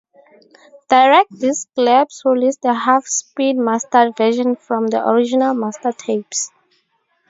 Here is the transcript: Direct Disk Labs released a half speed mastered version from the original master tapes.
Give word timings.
Direct 0.89 1.29
Disk 1.39 1.69
Labs 1.77 2.23
released 2.25 2.65
a 2.65 2.73
half 2.73 3.05
speed 3.05 3.55
mastered 3.57 4.17
version 4.17 4.55
from 4.55 4.87
the 4.87 5.07
original 5.07 5.53
master 5.53 5.91
tapes. 5.91 6.49